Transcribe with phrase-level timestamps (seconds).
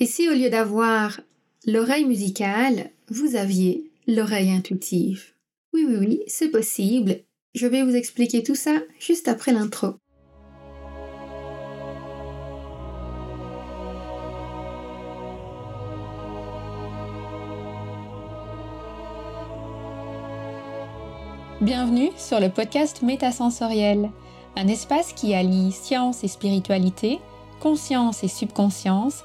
[0.00, 1.20] Et si au lieu d'avoir
[1.66, 5.32] l'oreille musicale, vous aviez l'oreille intuitive?
[5.72, 7.16] Oui, oui, oui, c'est possible.
[7.56, 9.94] Je vais vous expliquer tout ça juste après l'intro.
[21.60, 24.12] Bienvenue sur le podcast Métasensoriel,
[24.54, 27.18] un espace qui allie science et spiritualité,
[27.58, 29.24] conscience et subconscience,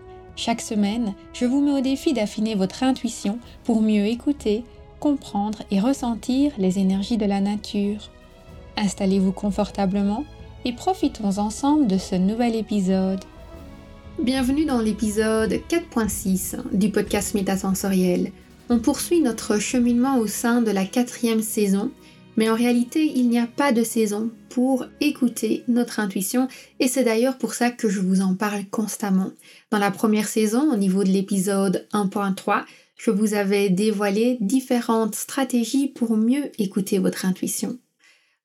[0.35, 4.63] Chaque semaine, je vous mets au défi d'affiner votre intuition pour mieux écouter,
[4.99, 8.09] comprendre et ressentir les énergies de la nature.
[8.77, 10.23] Installez-vous confortablement
[10.65, 13.19] et profitons ensemble de ce nouvel épisode.
[14.19, 18.31] Bienvenue dans l'épisode 4.6 du podcast Métasensoriel.
[18.69, 21.91] On poursuit notre cheminement au sein de la quatrième saison
[22.37, 26.47] mais en réalité, il n'y a pas de saison pour écouter notre intuition
[26.79, 29.31] et c'est d'ailleurs pour ça que je vous en parle constamment.
[29.69, 32.63] Dans la première saison, au niveau de l'épisode 1.3,
[32.97, 37.79] je vous avais dévoilé différentes stratégies pour mieux écouter votre intuition.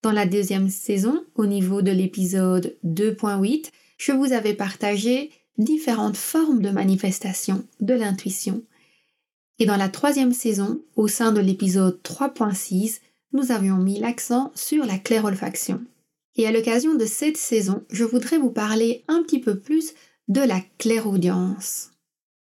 [0.03, 6.63] Dans la deuxième saison, au niveau de l'épisode 2.8, je vous avais partagé différentes formes
[6.63, 8.63] de manifestation de l'intuition.
[9.59, 13.01] Et dans la troisième saison, au sein de l'épisode 3.6,
[13.37, 15.83] nous avions mis l'accent sur la clairolfaction.
[16.37, 19.93] Et à l'occasion de cette saison, je voudrais vous parler un petit peu plus
[20.29, 21.91] de la clairaudience.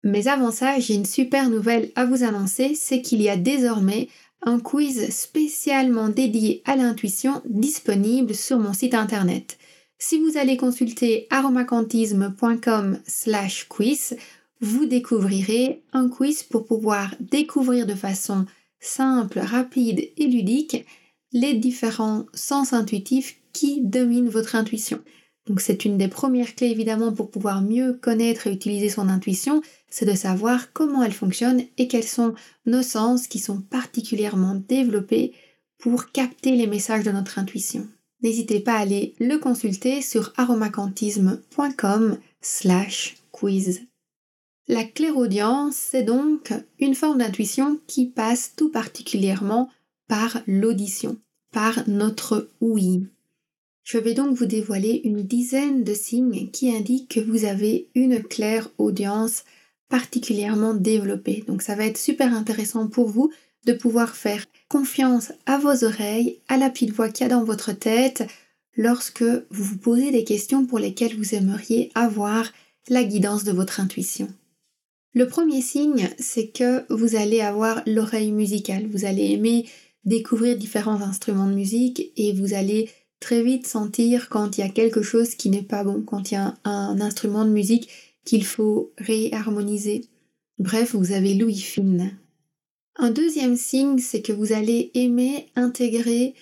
[0.03, 4.09] Mais avant ça, j'ai une super nouvelle à vous annoncer, c'est qu'il y a désormais
[4.43, 9.59] un quiz spécialement dédié à l'intuition disponible sur mon site internet.
[9.99, 14.17] Si vous allez consulter aromacantisme.com slash quiz,
[14.61, 18.47] vous découvrirez un quiz pour pouvoir découvrir de façon
[18.87, 20.85] simple, rapide et ludique
[21.33, 25.01] les différents sens intuitifs qui dominent votre intuition.
[25.47, 29.63] Donc c'est une des premières clés évidemment pour pouvoir mieux connaître et utiliser son intuition,
[29.89, 32.35] c'est de savoir comment elle fonctionne et quels sont
[32.67, 35.33] nos sens qui sont particulièrement développés
[35.79, 37.87] pour capter les messages de notre intuition.
[38.23, 43.83] N'hésitez pas à aller le consulter sur aromacantisme.com slash quiz.
[44.69, 49.71] La clairaudience, c'est donc une forme d'intuition qui passe tout particulièrement
[50.09, 51.19] par l'audition,
[51.53, 53.07] par notre ouïe.
[53.85, 58.21] Je vais donc vous dévoiler une dizaine de signes qui indiquent que vous avez une
[58.21, 59.45] claire audience
[59.89, 61.45] particulièrement développée.
[61.47, 63.31] Donc ça va être super intéressant pour vous
[63.67, 67.45] de pouvoir faire confiance à vos oreilles, à la petite voix qu'il y a dans
[67.45, 68.27] votre tête
[68.77, 72.51] lorsque vous vous posez des questions pour lesquelles vous aimeriez avoir
[72.89, 74.27] la guidance de votre intuition.
[75.15, 78.87] Le premier signe, c'est que vous allez avoir l'oreille musicale.
[78.87, 79.67] Vous allez aimer
[80.05, 82.91] découvrir différents instruments de musique et vous allez
[83.21, 86.35] très vite sentir quand il y a quelque chose qui n'est pas bon, quand il
[86.35, 87.89] y a un, instrument de musique
[88.25, 90.05] qu'il faut réharmoniser.
[90.59, 92.17] Bref, vous avez l'ouïe fine.
[92.97, 96.35] Un deuxième signe, c'est que vous allez aimer intégrer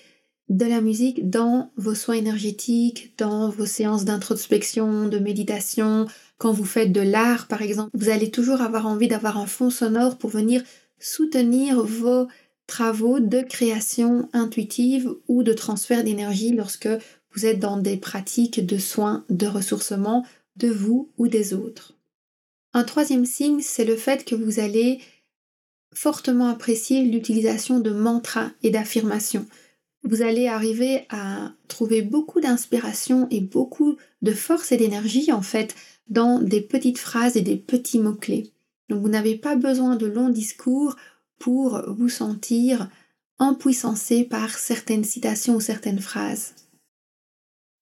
[0.49, 6.05] de la musique dans vos soins énergétiques, dans vos séances d'introspection, de méditation,
[6.37, 9.69] quand vous faites de l'art, par exemple, vous allez toujours avoir envie d'avoir un fond
[9.69, 10.63] sonore pour venir
[10.99, 12.27] soutenir vos
[12.67, 16.89] travaux de création intuitive ou de transfert d'énergie lorsque
[17.33, 21.93] vous êtes dans des pratiques de soins, de ressourcement de vous ou des autres.
[22.73, 24.99] Un troisième signe, c'est le fait que vous allez
[25.93, 29.45] fortement apprécier l'utilisation de mantras et d'affirmations.
[30.07, 35.75] Vous allez arriver à trouver beaucoup d'inspiration et beaucoup de force et d'énergie en fait
[36.07, 38.51] dans des petites phrases et des petits mots-clés.
[38.87, 40.95] Donc vous n'avez pas besoin de longs discours
[41.39, 42.87] pour vous sentir
[43.39, 46.53] empuissancé par certaines citations ou certaines phrases.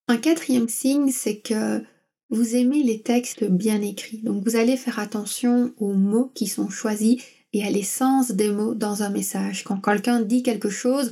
[0.08, 1.84] Un quatrième signe, c'est que
[2.30, 4.20] vous aimez les textes bien écrits.
[4.20, 7.22] Donc vous allez faire attention aux mots qui sont choisis
[7.52, 9.64] et à l'essence des mots dans un message.
[9.64, 11.12] Quand quelqu'un dit quelque chose,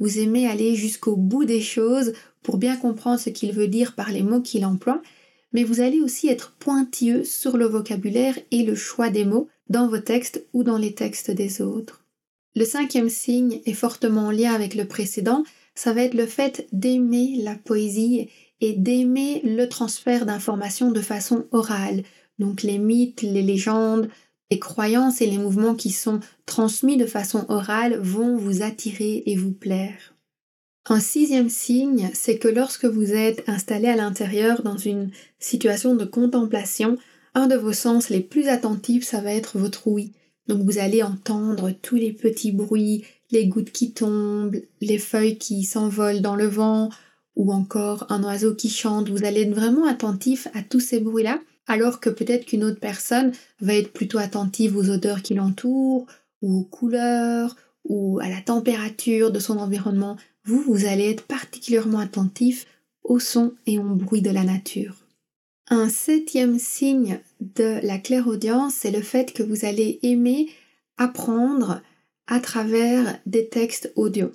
[0.00, 2.12] vous aimez aller jusqu'au bout des choses
[2.42, 5.00] pour bien comprendre ce qu'il veut dire par les mots qu'il emploie
[5.52, 9.88] mais vous allez aussi être pointilleux sur le vocabulaire et le choix des mots dans
[9.88, 12.04] vos textes ou dans les textes des autres.
[12.56, 15.44] Le cinquième signe est fortement en lien avec le précédent,
[15.74, 18.28] ça va être le fait d'aimer la poésie
[18.60, 22.02] et d'aimer le transfert d'informations de façon orale,
[22.38, 24.08] donc les mythes, les légendes,
[24.50, 29.36] les croyances et les mouvements qui sont transmis de façon orale vont vous attirer et
[29.36, 30.14] vous plaire.
[30.88, 36.04] Un sixième signe, c'est que lorsque vous êtes installé à l'intérieur dans une situation de
[36.04, 36.96] contemplation,
[37.34, 40.12] un de vos sens les plus attentifs, ça va être votre ouïe.
[40.48, 45.62] Donc vous allez entendre tous les petits bruits, les gouttes qui tombent, les feuilles qui
[45.62, 46.88] s'envolent dans le vent,
[47.36, 49.10] ou encore un oiseau qui chante.
[49.10, 53.30] Vous allez être vraiment attentif à tous ces bruits-là, alors que peut-être qu'une autre personne
[53.60, 56.06] va être plutôt attentive aux odeurs qui l'entourent,
[56.42, 60.16] ou aux couleurs, ou à la température de son environnement.
[60.44, 62.66] Vous, vous allez être particulièrement attentif
[63.04, 64.96] aux sons et aux bruits de la nature.
[65.68, 70.48] Un septième signe de la clairaudience, c'est le fait que vous allez aimer
[70.96, 71.82] apprendre
[72.26, 74.32] à travers des textes audio.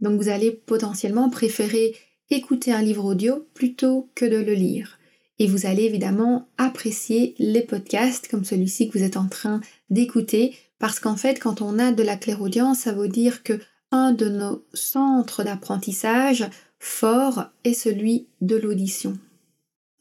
[0.00, 1.96] Donc vous allez potentiellement préférer
[2.28, 4.98] écouter un livre audio plutôt que de le lire.
[5.38, 9.60] Et vous allez évidemment apprécier les podcasts comme celui-ci que vous êtes en train
[9.90, 13.58] d'écouter parce qu'en fait quand on a de la clairaudience, ça veut dire que
[13.90, 16.48] un de nos centres d'apprentissage
[16.78, 19.18] forts est celui de l'audition.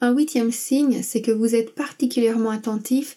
[0.01, 3.15] Un huitième signe, c'est que vous êtes particulièrement attentif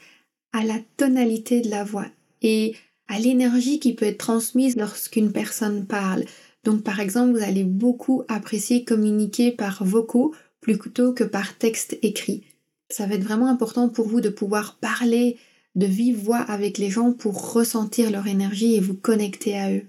[0.53, 2.07] à la tonalité de la voix
[2.43, 2.77] et
[3.09, 6.25] à l'énergie qui peut être transmise lorsqu'une personne parle.
[6.65, 10.35] Donc par exemple, vous allez beaucoup apprécier communiquer par vocaux
[10.75, 12.45] plutôt que par texte écrit.
[12.91, 15.37] Ça va être vraiment important pour vous de pouvoir parler
[15.75, 19.83] de vive voix avec les gens pour ressentir leur énergie et vous connecter à eux.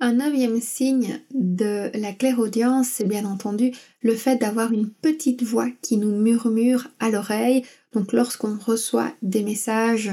[0.00, 3.72] Un neuvième signe de la clairaudience, c'est bien entendu
[4.02, 7.62] le fait d'avoir une petite voix qui nous murmure à l'oreille.
[7.92, 10.10] Donc lorsqu'on reçoit des messages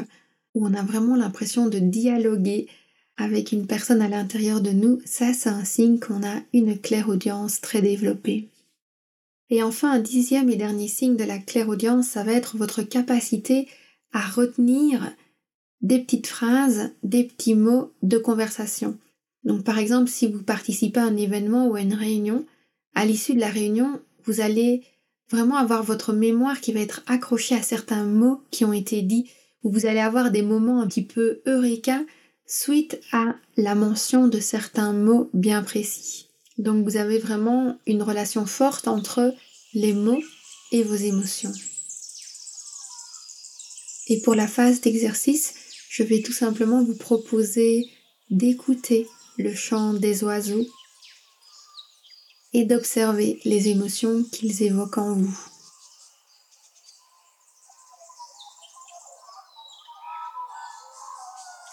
[0.54, 2.68] où on a vraiment l'impression de dialoguer
[3.18, 7.60] avec une personne à l'intérieur de nous, ça c'est un signe qu'on a une clairaudience
[7.60, 8.50] très développée.
[9.52, 13.68] Et enfin, un dixième et dernier signe de la clairaudience, ça va être votre capacité
[14.14, 15.14] à retenir
[15.82, 18.98] des petites phrases, des petits mots de conversation.
[19.44, 22.46] Donc par exemple, si vous participez à un événement ou à une réunion,
[22.96, 24.84] à l'issue de la réunion, vous allez
[25.30, 29.30] vraiment avoir votre mémoire qui va être accrochée à certains mots qui ont été dits,
[29.64, 32.02] ou vous allez avoir des moments un petit peu eureka
[32.46, 36.31] suite à la mention de certains mots bien précis.
[36.62, 39.34] Donc vous avez vraiment une relation forte entre
[39.74, 40.22] les mots
[40.72, 41.52] et vos émotions.
[44.10, 45.56] Et pour la phase d'exercice,
[45.90, 47.90] je vais tout simplement vous proposer
[48.30, 49.08] d'écouter
[49.40, 50.68] le chant des oiseaux
[52.54, 55.40] et d'observer les émotions qu'ils évoquent en vous.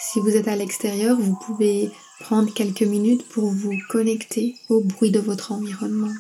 [0.01, 1.91] Si vous êtes à l'extérieur, vous pouvez
[2.21, 6.13] prendre quelques minutes pour vous connecter au bruit de votre environnement.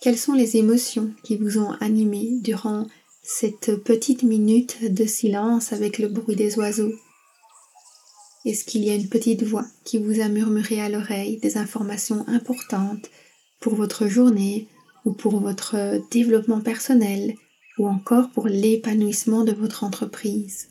[0.00, 2.86] Quelles sont les émotions qui vous ont animé durant
[3.22, 6.94] cette petite minute de silence avec le bruit des oiseaux?
[8.46, 12.26] Est-ce qu'il y a une petite voix qui vous a murmuré à l'oreille des informations
[12.28, 13.10] importantes
[13.60, 14.68] pour votre journée
[15.04, 17.34] ou pour votre développement personnel
[17.76, 20.68] ou encore pour l'épanouissement de votre entreprise?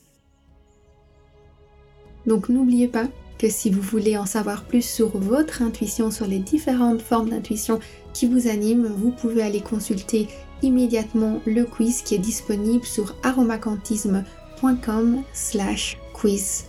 [2.25, 3.07] Donc n'oubliez pas
[3.39, 7.79] que si vous voulez en savoir plus sur votre intuition, sur les différentes formes d'intuition
[8.13, 10.27] qui vous animent, vous pouvez aller consulter
[10.61, 16.65] immédiatement le quiz qui est disponible sur aromacantisme.com slash quiz.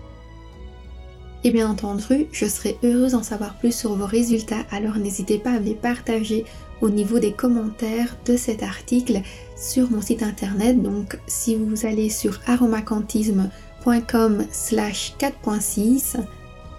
[1.43, 5.53] Et bien entendu, je serai heureuse d'en savoir plus sur vos résultats, alors n'hésitez pas
[5.53, 6.45] à les partager
[6.83, 9.23] au niveau des commentaires de cet article
[9.57, 10.83] sur mon site internet.
[10.83, 16.19] Donc si vous allez sur aromacantisme.com slash 4.6,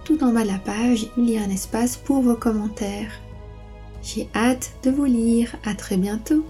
[0.03, 3.11] tout en bas de la page, il y a un espace pour vos commentaires.
[4.03, 5.55] J'ai hâte de vous lire.
[5.63, 6.43] À très bientôt.